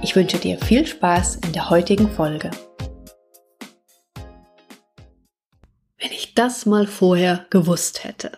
[0.00, 2.52] Ich wünsche dir viel Spaß in der heutigen Folge.
[5.98, 8.30] Wenn ich das mal vorher gewusst hätte.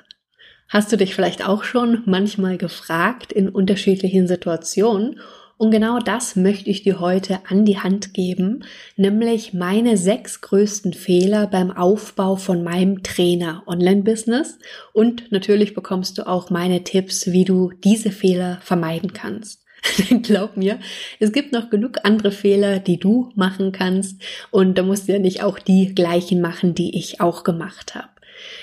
[0.69, 5.21] Hast du dich vielleicht auch schon manchmal gefragt in unterschiedlichen Situationen
[5.59, 8.65] und genau das möchte ich dir heute an die Hand geben,
[8.97, 14.59] nämlich meine sechs größten Fehler beim Aufbau von meinem Trainer Online-Business.
[14.95, 19.60] Und natürlich bekommst du auch meine Tipps, wie du diese Fehler vermeiden kannst.
[20.23, 20.79] Glaub mir,
[21.19, 24.21] es gibt noch genug andere Fehler, die du machen kannst.
[24.51, 28.09] Und da musst du ja nicht auch die gleichen machen, die ich auch gemacht habe.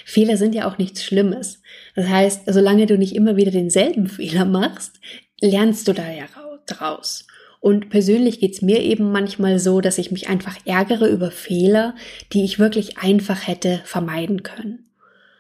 [0.06, 1.62] Fehler sind ja auch nichts Schlimmes.
[1.96, 5.00] Das heißt, solange du nicht immer wieder denselben Fehler machst,
[5.42, 7.26] lernst du da ja raus draus.
[7.60, 11.96] Und persönlich geht's mir eben manchmal so, dass ich mich einfach ärgere über Fehler,
[12.32, 14.87] die ich wirklich einfach hätte vermeiden können.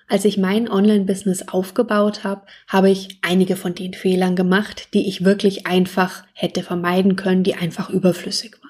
[0.09, 5.25] Als ich mein Online-Business aufgebaut habe, habe ich einige von den Fehlern gemacht, die ich
[5.25, 8.67] wirklich einfach hätte vermeiden können, die einfach überflüssig waren.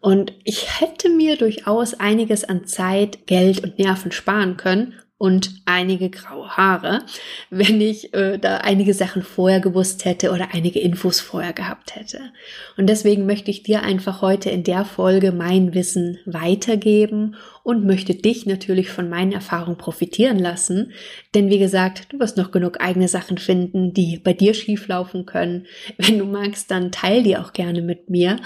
[0.00, 6.08] Und ich hätte mir durchaus einiges an Zeit, Geld und Nerven sparen können und einige
[6.08, 7.02] graue Haare,
[7.50, 12.32] wenn ich äh, da einige Sachen vorher gewusst hätte oder einige Infos vorher gehabt hätte.
[12.78, 18.14] Und deswegen möchte ich dir einfach heute in der Folge mein Wissen weitergeben und möchte
[18.14, 20.92] dich natürlich von meinen Erfahrungen profitieren lassen.
[21.34, 25.66] Denn wie gesagt, du wirst noch genug eigene Sachen finden, die bei dir schieflaufen können.
[25.98, 28.38] Wenn du magst, dann teil die auch gerne mit mir.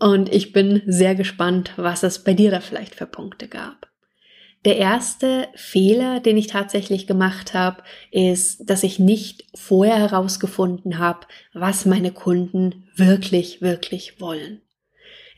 [0.00, 3.86] Und ich bin sehr gespannt, was es bei dir da vielleicht für Punkte gab.
[4.66, 11.20] Der erste Fehler, den ich tatsächlich gemacht habe, ist, dass ich nicht vorher herausgefunden habe,
[11.54, 14.60] was meine Kunden wirklich, wirklich wollen.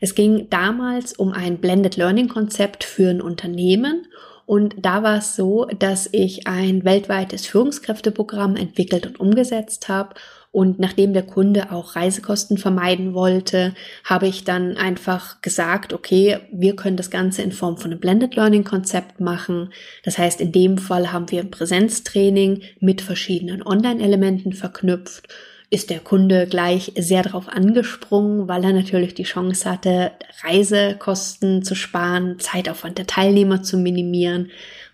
[0.01, 4.07] Es ging damals um ein Blended Learning Konzept für ein Unternehmen
[4.47, 10.15] und da war es so, dass ich ein weltweites Führungskräfteprogramm entwickelt und umgesetzt habe
[10.51, 16.75] und nachdem der Kunde auch Reisekosten vermeiden wollte, habe ich dann einfach gesagt, okay, wir
[16.75, 19.71] können das Ganze in Form von einem Blended Learning Konzept machen.
[20.03, 25.27] Das heißt, in dem Fall haben wir ein Präsenztraining mit verschiedenen Online-Elementen verknüpft
[25.71, 31.75] ist der Kunde gleich sehr darauf angesprungen, weil er natürlich die Chance hatte, Reisekosten zu
[31.75, 34.49] sparen, Zeitaufwand der Teilnehmer zu minimieren.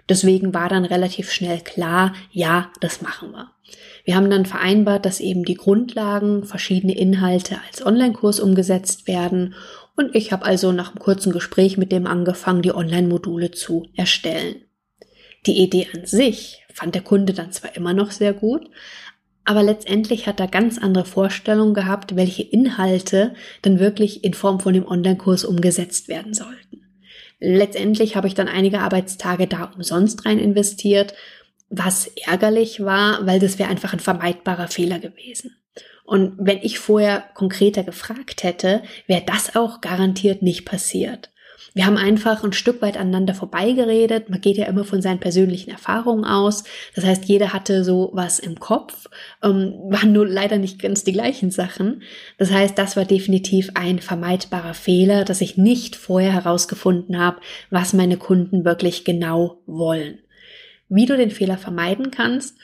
[0.10, 3.52] Deswegen war dann relativ schnell klar, ja, das machen wir.
[4.06, 9.56] Wir haben dann vereinbart, dass eben die Grundlagen, verschiedene Inhalte als Online-Kurs umgesetzt werden
[9.96, 14.58] und ich habe also nach einem kurzen Gespräch mit dem angefangen, die Online-Module zu erstellen.
[15.46, 18.70] Die Idee an sich fand der Kunde dann zwar immer noch sehr gut,
[19.44, 24.74] aber letztendlich hat er ganz andere Vorstellungen gehabt, welche Inhalte dann wirklich in Form von
[24.74, 26.82] dem Online-Kurs umgesetzt werden sollten.
[27.40, 31.14] Letztendlich habe ich dann einige Arbeitstage da umsonst rein investiert,
[31.70, 35.56] was ärgerlich war, weil das wäre einfach ein vermeidbarer Fehler gewesen.
[36.04, 41.32] Und wenn ich vorher konkreter gefragt hätte, wäre das auch garantiert nicht passiert.
[41.76, 44.30] Wir haben einfach ein Stück weit aneinander vorbeigeredet.
[44.30, 46.64] Man geht ja immer von seinen persönlichen Erfahrungen aus.
[46.96, 49.08] Das heißt, jeder hatte so was im Kopf,
[49.44, 52.04] ähm, waren nur leider nicht ganz die gleichen Sachen.
[52.38, 57.92] Das heißt, das war definitiv ein vermeidbarer Fehler, dass ich nicht vorher herausgefunden habe, was
[57.92, 60.20] meine Kunden wirklich genau wollen.
[60.90, 62.58] Wie du den Fehler vermeiden kannst,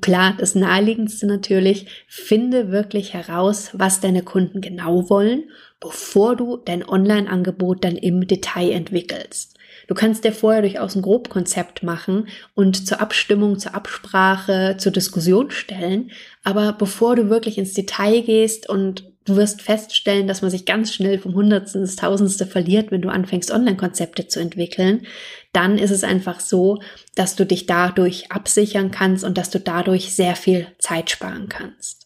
[0.00, 5.44] klar, das naheliegendste natürlich, finde wirklich heraus, was deine Kunden genau wollen,
[5.80, 9.56] bevor du dein Online-Angebot dann im Detail entwickelst.
[9.88, 15.50] Du kannst dir vorher durchaus ein Grobkonzept machen und zur Abstimmung, zur Absprache, zur Diskussion
[15.50, 16.10] stellen.
[16.44, 20.92] Aber bevor du wirklich ins Detail gehst und du wirst feststellen, dass man sich ganz
[20.92, 25.06] schnell vom Hundertsten ins Tausendste verliert, wenn du anfängst, Online-Konzepte zu entwickeln,
[25.52, 26.80] dann ist es einfach so,
[27.14, 32.01] dass du dich dadurch absichern kannst und dass du dadurch sehr viel Zeit sparen kannst.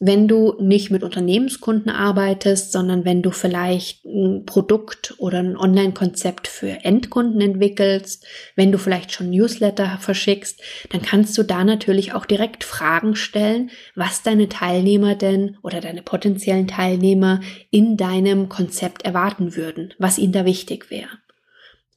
[0.00, 6.46] Wenn du nicht mit Unternehmenskunden arbeitest, sondern wenn du vielleicht ein Produkt oder ein Online-Konzept
[6.46, 8.24] für Endkunden entwickelst,
[8.54, 10.60] wenn du vielleicht schon Newsletter verschickst,
[10.90, 16.02] dann kannst du da natürlich auch direkt Fragen stellen, was deine Teilnehmer denn oder deine
[16.02, 17.40] potenziellen Teilnehmer
[17.70, 21.08] in deinem Konzept erwarten würden, was ihnen da wichtig wäre.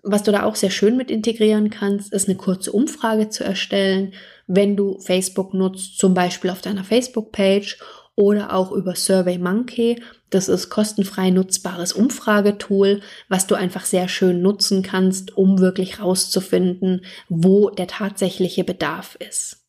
[0.04, 4.14] Was du da auch sehr schön mit integrieren kannst, ist eine kurze Umfrage zu erstellen,
[4.48, 7.78] wenn du Facebook nutzt, zum Beispiel auf deiner Facebook-Page
[8.16, 10.02] oder auch über SurveyMonkey.
[10.30, 17.06] Das ist kostenfrei nutzbares Umfragetool, was du einfach sehr schön nutzen kannst, um wirklich rauszufinden,
[17.30, 19.66] wo der tatsächliche Bedarf ist.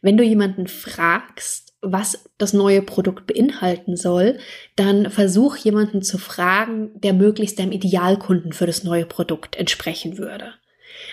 [0.00, 4.38] Wenn du jemanden fragst, was das neue Produkt beinhalten soll,
[4.76, 10.52] dann versuch jemanden zu fragen, der möglichst deinem Idealkunden für das neue Produkt entsprechen würde.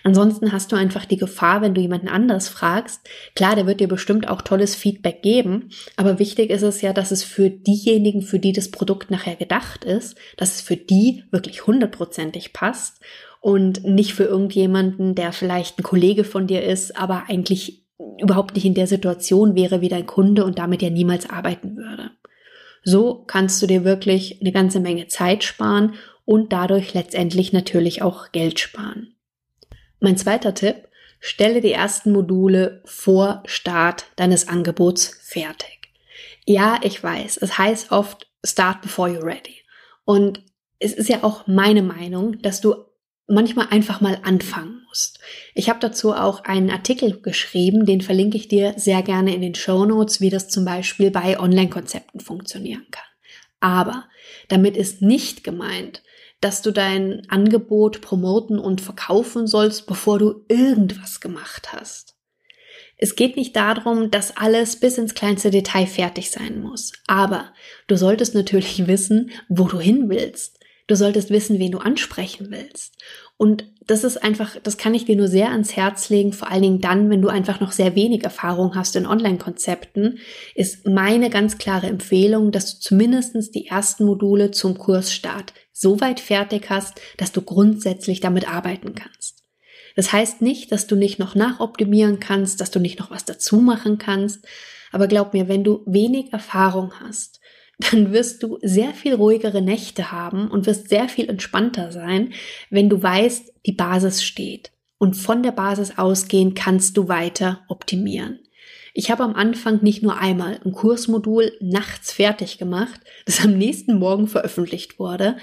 [0.03, 3.01] Ansonsten hast du einfach die Gefahr, wenn du jemanden anders fragst,
[3.35, 7.11] klar, der wird dir bestimmt auch tolles Feedback geben, aber wichtig ist es ja, dass
[7.11, 11.67] es für diejenigen, für die das Produkt nachher gedacht ist, dass es für die wirklich
[11.67, 13.01] hundertprozentig passt
[13.41, 17.82] und nicht für irgendjemanden, der vielleicht ein Kollege von dir ist, aber eigentlich
[18.19, 22.11] überhaupt nicht in der Situation wäre wie dein Kunde und damit ja niemals arbeiten würde.
[22.83, 25.95] So kannst du dir wirklich eine ganze Menge Zeit sparen
[26.25, 29.15] und dadurch letztendlich natürlich auch Geld sparen.
[29.99, 30.87] Mein zweiter Tipp,
[31.19, 35.89] stelle die ersten Module vor Start deines Angebots fertig.
[36.45, 39.61] Ja, ich weiß, es heißt oft start before you're ready.
[40.03, 40.43] Und
[40.79, 42.75] es ist ja auch meine Meinung, dass du
[43.27, 45.19] manchmal einfach mal anfangen musst.
[45.55, 49.55] Ich habe dazu auch einen Artikel geschrieben, den verlinke ich dir sehr gerne in den
[49.55, 53.03] Show Notes, wie das zum Beispiel bei Online-Konzepten funktionieren kann.
[53.59, 54.05] Aber
[54.49, 56.03] damit ist nicht gemeint,
[56.41, 62.15] dass du dein Angebot promoten und verkaufen sollst, bevor du irgendwas gemacht hast.
[62.97, 66.91] Es geht nicht darum, dass alles bis ins kleinste Detail fertig sein muss.
[67.07, 67.53] Aber
[67.87, 70.59] du solltest natürlich wissen, wo du hin willst.
[70.87, 72.97] Du solltest wissen, wen du ansprechen willst.
[73.37, 76.61] Und das ist einfach, das kann ich dir nur sehr ans Herz legen, vor allen
[76.61, 80.19] Dingen dann, wenn du einfach noch sehr wenig Erfahrung hast in Online-Konzepten,
[80.55, 86.19] ist meine ganz klare Empfehlung, dass du zumindestens die ersten Module zum Kursstart so weit
[86.19, 89.43] fertig hast, dass du grundsätzlich damit arbeiten kannst.
[89.95, 93.57] Das heißt nicht, dass du nicht noch nachoptimieren kannst, dass du nicht noch was dazu
[93.57, 94.45] machen kannst,
[94.91, 97.39] aber glaub mir, wenn du wenig Erfahrung hast,
[97.79, 102.33] dann wirst du sehr viel ruhigere Nächte haben und wirst sehr viel entspannter sein,
[102.69, 104.71] wenn du weißt, die Basis steht.
[104.97, 108.39] Und von der Basis ausgehend kannst du weiter optimieren.
[108.95, 113.97] Ich habe am Anfang nicht nur einmal ein Kursmodul nachts fertig gemacht, das am nächsten
[113.97, 115.37] Morgen veröffentlicht wurde.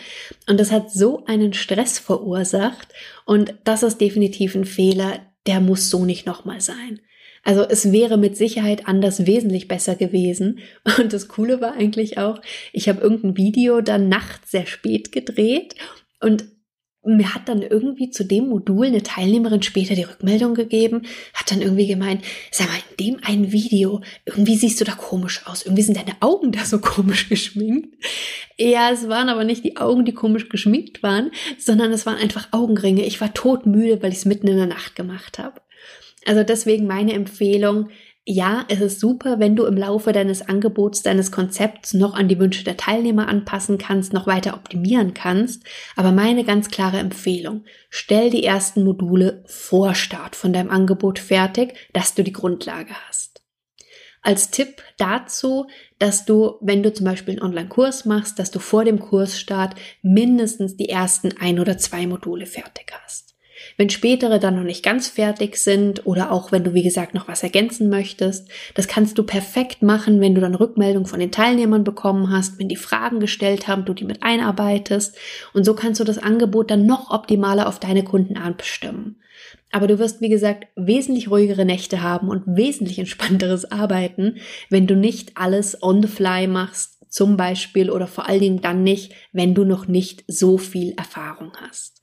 [0.49, 2.89] Und das hat so einen Stress verursacht.
[3.27, 7.01] Und das ist definitiv ein Fehler, der muss so nicht nochmal sein.
[7.43, 10.59] Also es wäre mit Sicherheit anders wesentlich besser gewesen.
[10.99, 12.41] Und das Coole war eigentlich auch,
[12.73, 15.75] ich habe irgendein Video dann nachts sehr spät gedreht
[16.21, 16.45] und
[17.03, 21.03] mir hat dann irgendwie zu dem Modul eine Teilnehmerin später die Rückmeldung gegeben,
[21.33, 25.47] hat dann irgendwie gemeint, sag mal, in dem einen Video, irgendwie siehst du da komisch
[25.47, 27.97] aus, irgendwie sind deine Augen da so komisch geschminkt.
[28.59, 32.49] Ja, es waren aber nicht die Augen, die komisch geschminkt waren, sondern es waren einfach
[32.51, 33.07] Augenringe.
[33.07, 35.63] Ich war todmüde, weil ich es mitten in der Nacht gemacht habe.
[36.27, 37.89] Also deswegen meine Empfehlung,
[38.27, 42.39] ja, es ist super, wenn du im Laufe deines Angebots, deines Konzepts noch an die
[42.39, 45.65] Wünsche der Teilnehmer anpassen kannst, noch weiter optimieren kannst.
[45.97, 51.75] Aber meine ganz klare Empfehlung, stell die ersten Module vor Start von deinem Angebot fertig,
[51.93, 53.43] dass du die Grundlage hast.
[54.23, 55.67] Als Tipp dazu,
[55.99, 60.77] dass du, wenn du zum Beispiel einen Online-Kurs machst, dass du vor dem Kursstart mindestens
[60.77, 63.30] die ersten ein oder zwei Module fertig hast.
[63.81, 67.29] Wenn spätere dann noch nicht ganz fertig sind oder auch wenn du, wie gesagt, noch
[67.29, 71.83] was ergänzen möchtest, das kannst du perfekt machen, wenn du dann Rückmeldung von den Teilnehmern
[71.83, 75.17] bekommen hast, wenn die Fragen gestellt haben, du die mit einarbeitest.
[75.55, 79.17] Und so kannst du das Angebot dann noch optimaler auf deine Kunden anbestimmen.
[79.73, 84.37] Aber du wirst, wie gesagt, wesentlich ruhigere Nächte haben und wesentlich entspannteres Arbeiten,
[84.69, 88.83] wenn du nicht alles on the fly machst, zum Beispiel oder vor allen Dingen dann
[88.83, 92.00] nicht, wenn du noch nicht so viel Erfahrung hast.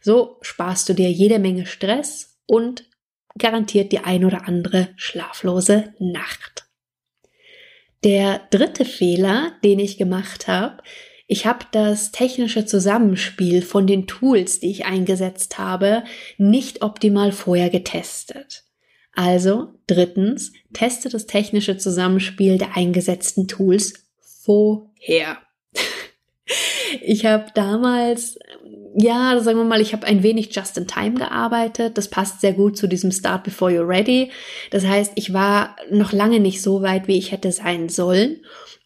[0.00, 2.84] So sparst du dir jede Menge Stress und
[3.38, 6.66] garantiert die ein oder andere schlaflose Nacht.
[8.02, 10.82] Der dritte Fehler, den ich gemacht habe,
[11.26, 16.02] ich habe das technische Zusammenspiel von den Tools, die ich eingesetzt habe,
[16.38, 18.64] nicht optimal vorher getestet.
[19.12, 25.38] Also drittens, teste das technische Zusammenspiel der eingesetzten Tools vorher.
[27.00, 28.38] ich habe damals
[28.96, 31.96] ja, sagen wir mal, ich habe ein wenig just in time gearbeitet.
[31.96, 34.30] Das passt sehr gut zu diesem Start before you're ready.
[34.70, 38.38] Das heißt, ich war noch lange nicht so weit, wie ich hätte sein sollen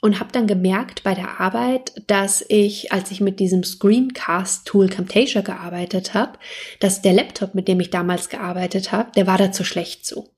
[0.03, 5.41] und habe dann gemerkt bei der Arbeit, dass ich, als ich mit diesem Screencast-Tool Camtasia
[5.41, 6.39] gearbeitet habe,
[6.81, 10.29] dass der Laptop, mit dem ich damals gearbeitet habe, der war da zu schlecht zu.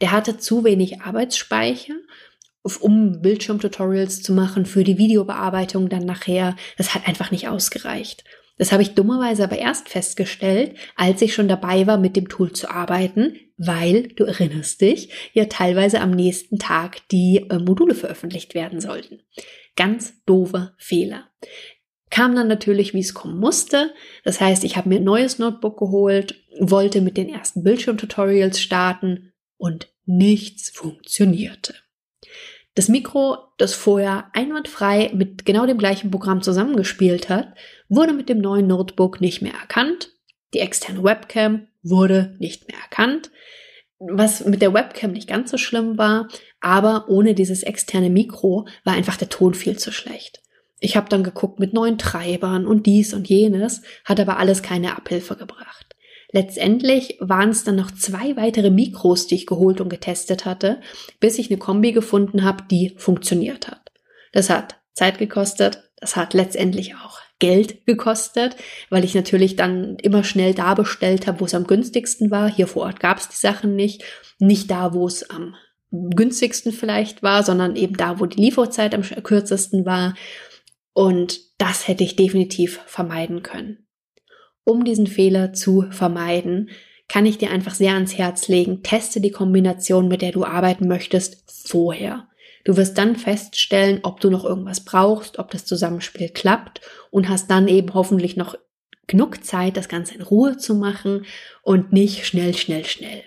[0.00, 1.94] Der hatte zu wenig Arbeitsspeicher
[2.80, 6.56] um Bildschirmtutorials zu machen für die Videobearbeitung dann nachher.
[6.76, 8.24] Das hat einfach nicht ausgereicht.
[8.58, 12.52] Das habe ich dummerweise aber erst festgestellt, als ich schon dabei war, mit dem Tool
[12.52, 18.54] zu arbeiten, weil, du erinnerst dich, ja teilweise am nächsten Tag die äh, Module veröffentlicht
[18.54, 19.20] werden sollten.
[19.76, 21.28] Ganz doofer Fehler.
[22.10, 23.92] Kam dann natürlich, wie es kommen musste.
[24.24, 29.32] Das heißt, ich habe mir ein neues Notebook geholt, wollte mit den ersten Bildschirmtutorials starten
[29.58, 31.74] und nichts funktionierte.
[32.76, 37.54] Das Mikro, das vorher einwandfrei mit genau dem gleichen Programm zusammengespielt hat,
[37.88, 40.10] wurde mit dem neuen Notebook nicht mehr erkannt.
[40.52, 43.30] Die externe Webcam wurde nicht mehr erkannt.
[43.98, 46.28] Was mit der Webcam nicht ganz so schlimm war,
[46.60, 50.42] aber ohne dieses externe Mikro war einfach der Ton viel zu schlecht.
[50.78, 54.94] Ich habe dann geguckt mit neuen Treibern und dies und jenes, hat aber alles keine
[54.98, 55.85] Abhilfe gebracht.
[56.36, 60.82] Letztendlich waren es dann noch zwei weitere Mikros, die ich geholt und getestet hatte,
[61.18, 63.90] bis ich eine Kombi gefunden habe, die funktioniert hat.
[64.32, 68.54] Das hat Zeit gekostet, das hat letztendlich auch Geld gekostet,
[68.90, 72.50] weil ich natürlich dann immer schnell da bestellt habe, wo es am günstigsten war.
[72.50, 74.04] Hier vor Ort gab es die Sachen nicht.
[74.38, 75.54] Nicht da, wo es am
[75.90, 80.14] günstigsten vielleicht war, sondern eben da, wo die Lieferzeit am kürzesten war.
[80.92, 83.85] Und das hätte ich definitiv vermeiden können.
[84.68, 86.70] Um diesen Fehler zu vermeiden,
[87.08, 90.88] kann ich dir einfach sehr ans Herz legen, teste die Kombination, mit der du arbeiten
[90.88, 92.26] möchtest, vorher.
[92.64, 96.80] Du wirst dann feststellen, ob du noch irgendwas brauchst, ob das Zusammenspiel klappt
[97.12, 98.56] und hast dann eben hoffentlich noch
[99.06, 101.26] genug Zeit, das Ganze in Ruhe zu machen
[101.62, 103.22] und nicht schnell, schnell, schnell.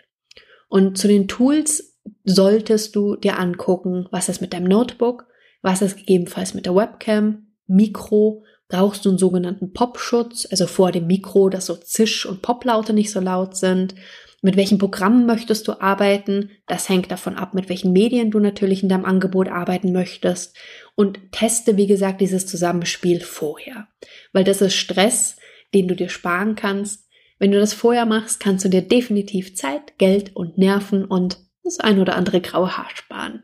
[0.68, 5.26] Und zu den Tools solltest du dir angucken, was ist mit deinem Notebook,
[5.62, 11.08] was ist gegebenenfalls mit der Webcam, Mikro, brauchst du einen sogenannten Popschutz, also vor dem
[11.08, 13.96] Mikro, dass so Zisch- und Poplaute nicht so laut sind.
[14.42, 16.52] Mit welchen Programmen möchtest du arbeiten?
[16.66, 20.56] Das hängt davon ab, mit welchen Medien du natürlich in deinem Angebot arbeiten möchtest.
[20.96, 23.88] Und teste, wie gesagt, dieses Zusammenspiel vorher.
[24.32, 25.36] Weil das ist Stress,
[25.74, 27.10] den du dir sparen kannst.
[27.38, 31.80] Wenn du das vorher machst, kannst du dir definitiv Zeit, Geld und Nerven und das
[31.80, 33.44] ein oder andere graue Haar sparen.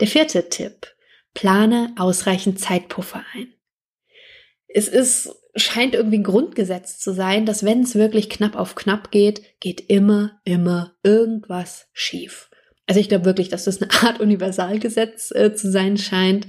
[0.00, 0.93] Der vierte Tipp.
[1.34, 3.52] Plane ausreichend Zeitpuffer ein.
[4.68, 9.10] Es ist scheint irgendwie ein Grundgesetz zu sein, dass wenn es wirklich knapp auf knapp
[9.10, 12.50] geht, geht immer, immer irgendwas schief.
[12.86, 16.46] Also ich glaube wirklich, dass das eine Art Universalgesetz äh, zu sein scheint.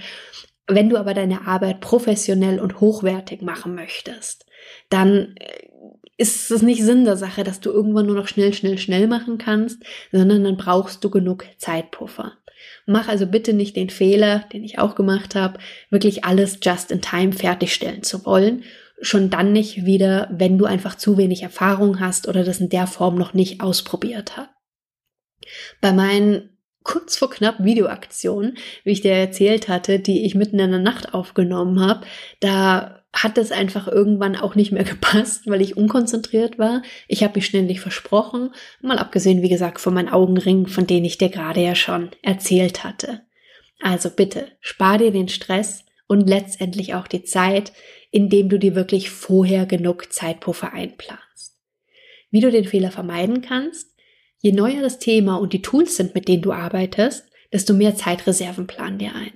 [0.67, 4.45] Wenn du aber deine Arbeit professionell und hochwertig machen möchtest,
[4.89, 5.67] dann äh,
[6.17, 9.37] ist es nicht Sinn der Sache, dass du irgendwann nur noch schnell, schnell, schnell machen
[9.37, 12.33] kannst, sondern dann brauchst du genug Zeitpuffer.
[12.85, 17.01] Mach also bitte nicht den Fehler, den ich auch gemacht habe, wirklich alles just in
[17.01, 18.63] time fertigstellen zu wollen
[19.01, 22.87] schon dann nicht wieder, wenn du einfach zu wenig Erfahrung hast oder das in der
[22.87, 24.49] Form noch nicht ausprobiert hast.
[25.81, 30.71] Bei meinen kurz vor knapp Videoaktionen, wie ich dir erzählt hatte, die ich mitten in
[30.71, 32.05] der Nacht aufgenommen habe,
[32.39, 36.83] da hat es einfach irgendwann auch nicht mehr gepasst, weil ich unkonzentriert war.
[37.07, 41.17] Ich habe mich ständig versprochen, mal abgesehen, wie gesagt, von meinen Augenringen, von denen ich
[41.17, 43.21] dir gerade ja schon erzählt hatte.
[43.81, 47.73] Also bitte, spar dir den Stress und letztendlich auch die Zeit,
[48.11, 51.55] indem du dir wirklich vorher genug Zeitpuffer einplanst.
[52.31, 53.95] Wie du den Fehler vermeiden kannst?
[54.39, 58.67] Je neuer das Thema und die Tools sind, mit denen du arbeitest, desto mehr Zeitreserven
[58.67, 59.33] plan dir ein.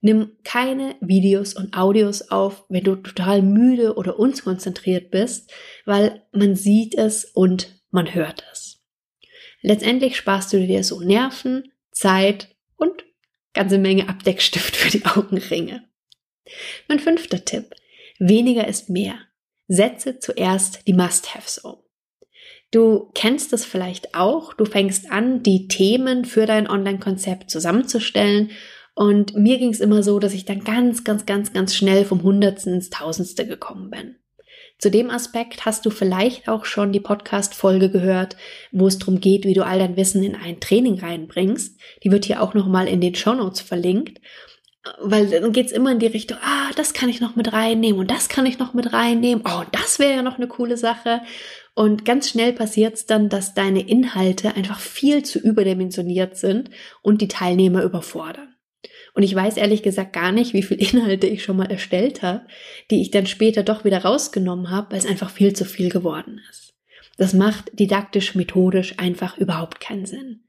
[0.00, 5.52] Nimm keine Videos und Audios auf, wenn du total müde oder unkonzentriert bist,
[5.84, 8.82] weil man sieht es und man hört es.
[9.62, 13.04] Letztendlich sparst du dir so Nerven, Zeit und
[13.54, 15.88] ganze Menge Abdeckstift für die Augenringe.
[16.88, 17.74] Mein fünfter Tipp.
[18.18, 19.18] Weniger ist mehr.
[19.66, 21.76] Setze zuerst die Must-Haves um.
[22.70, 24.54] Du kennst es vielleicht auch.
[24.54, 28.50] Du fängst an, die Themen für dein Online-Konzept zusammenzustellen.
[28.96, 32.24] Und mir ging es immer so, dass ich dann ganz, ganz, ganz, ganz schnell vom
[32.24, 34.16] Hundertsten ins Tausendste gekommen bin.
[34.78, 38.36] Zu dem Aspekt hast du vielleicht auch schon die Podcast-Folge gehört,
[38.72, 41.78] wo es darum geht, wie du all dein Wissen in ein Training reinbringst.
[42.02, 44.20] Die wird hier auch nochmal in den Show Notes verlinkt
[45.00, 48.10] weil dann geht's immer in die Richtung, ah, das kann ich noch mit reinnehmen und
[48.10, 49.44] das kann ich noch mit reinnehmen.
[49.46, 51.22] Oh, das wäre ja noch eine coole Sache.
[51.74, 56.70] Und ganz schnell passiert's dann, dass deine Inhalte einfach viel zu überdimensioniert sind
[57.02, 58.55] und die Teilnehmer überfordern.
[59.16, 62.42] Und ich weiß ehrlich gesagt gar nicht, wie viele Inhalte ich schon mal erstellt habe,
[62.90, 66.40] die ich dann später doch wieder rausgenommen habe, weil es einfach viel zu viel geworden
[66.50, 66.74] ist.
[67.16, 70.44] Das macht didaktisch, methodisch einfach überhaupt keinen Sinn.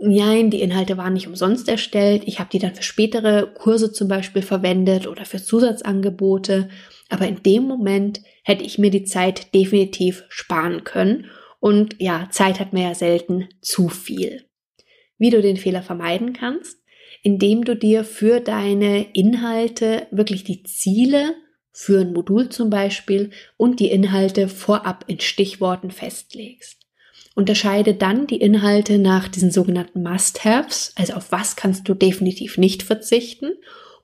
[0.00, 2.22] Nein, die Inhalte waren nicht umsonst erstellt.
[2.24, 6.70] Ich habe die dann für spätere Kurse zum Beispiel verwendet oder für Zusatzangebote.
[7.10, 11.26] Aber in dem Moment hätte ich mir die Zeit definitiv sparen können.
[11.60, 14.46] Und ja, Zeit hat mir ja selten zu viel.
[15.18, 16.77] Wie du den Fehler vermeiden kannst,
[17.22, 21.34] indem du dir für deine Inhalte wirklich die Ziele
[21.72, 26.78] für ein Modul zum Beispiel und die Inhalte vorab in Stichworten festlegst.
[27.34, 32.82] Unterscheide dann die Inhalte nach diesen sogenannten Must-Haves, also auf was kannst du definitiv nicht
[32.82, 33.52] verzichten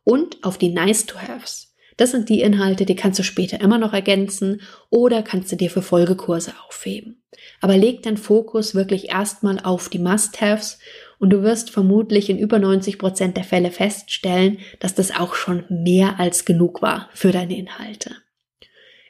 [0.05, 1.75] und auf die Nice-to-Haves.
[1.97, 5.71] Das sind die Inhalte, die kannst du später immer noch ergänzen oder kannst du dir
[5.71, 7.23] für Folgekurse aufheben.
[7.61, 10.79] Aber leg deinen Fokus wirklich erstmal auf die Must-Haves
[11.19, 15.65] und du wirst vermutlich in über 90 Prozent der Fälle feststellen, dass das auch schon
[15.69, 18.17] mehr als genug war für deine Inhalte.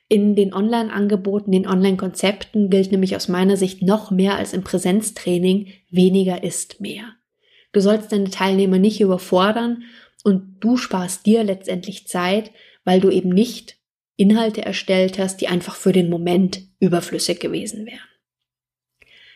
[0.09, 5.73] In den Online-Angeboten, den Online-Konzepten gilt nämlich aus meiner Sicht noch mehr als im Präsenztraining,
[5.91, 7.15] weniger ist mehr.
[7.73, 9.83] Du sollst deine Teilnehmer nicht überfordern
[10.23, 12.51] und du sparst dir letztendlich Zeit,
[12.85, 13.77] weil du eben nicht
[14.17, 18.14] Inhalte erstellt hast, die einfach für den Moment überflüssig gewesen wären.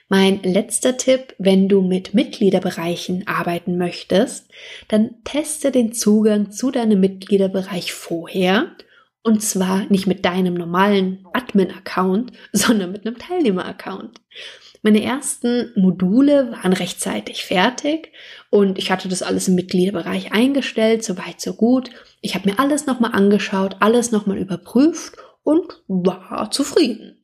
[0.08, 4.50] Mein letzter Tipp, wenn du mit Mitgliederbereichen arbeiten möchtest,
[4.88, 8.74] dann teste den Zugang zu deinem Mitgliederbereich vorher
[9.22, 14.22] und zwar nicht mit deinem normalen Admin-Account, sondern mit einem Teilnehmer-Account.
[14.82, 18.12] Meine ersten Module waren rechtzeitig fertig
[18.48, 21.90] und ich hatte das alles im Mitgliederbereich eingestellt, soweit so gut.
[22.22, 27.17] Ich habe mir alles nochmal angeschaut, alles nochmal überprüft und war zufrieden.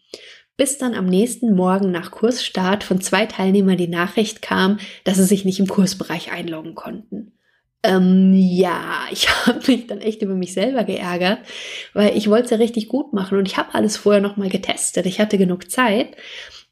[0.56, 5.25] Bis dann am nächsten Morgen nach Kursstart von zwei Teilnehmern die Nachricht kam, dass sie
[5.25, 7.32] sich nicht im Kursbereich einloggen konnten.
[7.82, 11.40] Ähm, ja, ich habe mich dann echt über mich selber geärgert,
[11.92, 15.06] weil ich wollte es ja richtig gut machen und ich habe alles vorher nochmal getestet.
[15.06, 16.16] Ich hatte genug Zeit.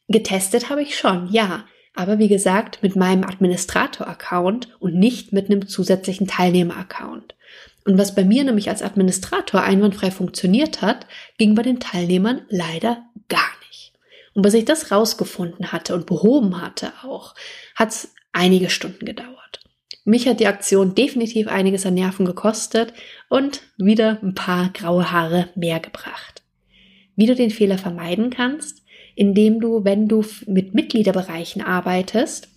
[0.08, 1.64] Getestet habe ich schon, ja.
[1.94, 7.34] Aber wie gesagt, mit meinem Administrator-Account und nicht mit einem zusätzlichen Teilnehmer-Account.
[7.84, 13.04] Und was bei mir nämlich als Administrator einwandfrei funktioniert hat, ging bei den Teilnehmern leider
[13.28, 13.61] gar nicht.
[14.34, 17.34] Und bis ich das rausgefunden hatte und behoben hatte auch,
[17.74, 19.60] hat es einige Stunden gedauert.
[20.04, 22.92] Mich hat die Aktion definitiv einiges an Nerven gekostet
[23.28, 26.42] und wieder ein paar graue Haare mehr gebracht.
[27.14, 28.82] Wie du den Fehler vermeiden kannst,
[29.14, 32.48] indem du, wenn du mit Mitgliederbereichen arbeitest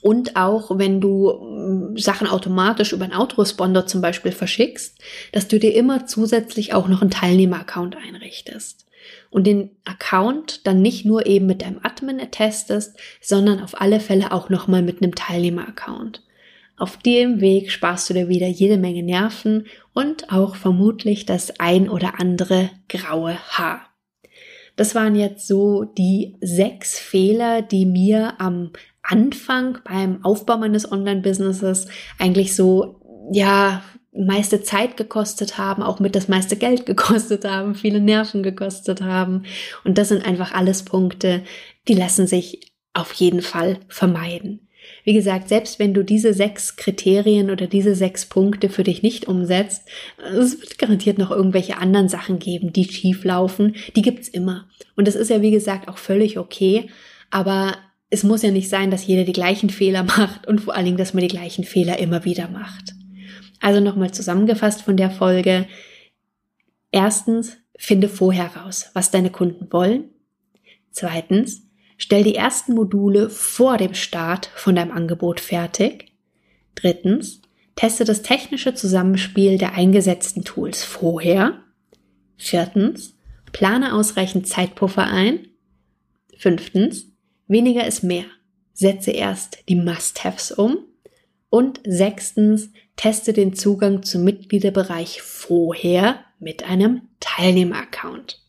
[0.00, 4.98] und auch wenn du mm, Sachen automatisch über einen Autoresponder zum Beispiel verschickst,
[5.32, 8.83] dass du dir immer zusätzlich auch noch einen Teilnehmer-Account einrichtest
[9.30, 14.32] und den Account dann nicht nur eben mit deinem Admin attestest, sondern auf alle Fälle
[14.32, 16.22] auch nochmal mit einem Teilnehmer-Account.
[16.76, 21.88] Auf dem Weg sparst du dir wieder jede Menge Nerven und auch vermutlich das ein
[21.88, 23.82] oder andere graue Haar.
[24.76, 31.86] Das waren jetzt so die sechs Fehler, die mir am Anfang beim Aufbau meines Online-Businesses
[32.18, 33.00] eigentlich so,
[33.32, 33.82] ja,
[34.16, 39.44] meiste Zeit gekostet haben, auch mit das meiste Geld gekostet haben, viele Nerven gekostet haben.
[39.84, 41.42] Und das sind einfach alles Punkte,
[41.88, 44.68] die lassen sich auf jeden Fall vermeiden.
[45.04, 49.26] Wie gesagt, selbst wenn du diese sechs Kriterien oder diese sechs Punkte für dich nicht
[49.26, 49.82] umsetzt,
[50.22, 53.76] es wird garantiert noch irgendwelche anderen Sachen geben, die schief laufen.
[53.96, 54.68] Die gibt's immer.
[54.94, 56.88] Und das ist ja, wie gesagt, auch völlig okay.
[57.30, 57.76] Aber
[58.10, 60.98] es muss ja nicht sein, dass jeder die gleichen Fehler macht und vor allen Dingen,
[60.98, 62.94] dass man die gleichen Fehler immer wieder macht.
[63.64, 65.66] Also nochmal zusammengefasst von der Folge.
[66.90, 70.10] Erstens, finde vorher raus, was deine Kunden wollen.
[70.90, 71.64] Zweitens,
[71.96, 76.12] Stell die ersten Module vor dem Start von deinem Angebot fertig.
[76.74, 77.40] Drittens,
[77.76, 81.62] teste das technische Zusammenspiel der eingesetzten Tools vorher.
[82.36, 83.16] Viertens,
[83.52, 85.48] plane ausreichend Zeitpuffer ein.
[86.36, 87.06] Fünftens,
[87.46, 88.24] weniger ist mehr.
[88.72, 90.78] Setze erst die Must-Haves um.
[91.48, 98.44] Und sechstens, teste den Zugang zum Mitgliederbereich vorher mit einem Teilnehmer-Account.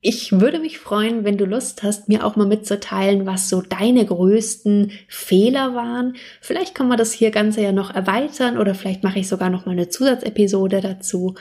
[0.00, 4.06] Ich würde mich freuen, wenn du Lust hast, mir auch mal mitzuteilen, was so deine
[4.06, 6.14] größten Fehler waren.
[6.40, 9.66] Vielleicht kann man das hier Ganze ja noch erweitern oder vielleicht mache ich sogar noch
[9.66, 11.34] mal eine Zusatzepisode dazu.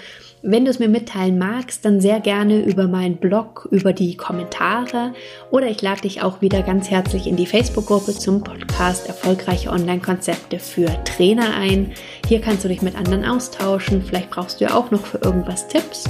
[0.50, 5.12] Wenn du es mir mitteilen magst, dann sehr gerne über meinen Blog, über die Kommentare
[5.52, 10.60] oder ich lade dich auch wieder ganz herzlich in die Facebook-Gruppe zum Podcast Erfolgreiche Online-Konzepte
[10.60, 11.92] für Trainer ein.
[12.30, 14.02] Hier kannst du dich mit anderen austauschen.
[14.02, 16.06] Vielleicht brauchst du ja auch noch für irgendwas Tipps.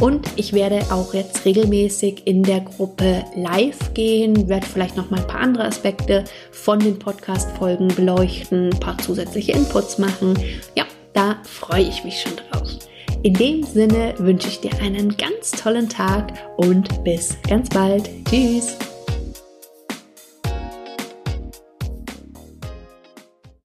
[0.00, 5.20] Und ich werde auch jetzt regelmäßig in der Gruppe live gehen, werde vielleicht noch mal
[5.20, 10.36] ein paar andere Aspekte von den Podcast-Folgen beleuchten, ein paar zusätzliche Inputs machen.
[10.74, 12.68] Ja, da freue ich mich schon drauf.
[13.26, 18.08] In dem Sinne wünsche ich dir einen ganz tollen Tag und bis ganz bald.
[18.24, 18.76] Tschüss.